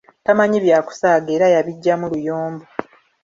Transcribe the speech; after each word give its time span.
Tamanyi 0.25 0.57
byakusaaga 0.65 1.29
era 1.37 1.47
yabiggyamu 1.53 2.05
luyombo. 2.13 2.65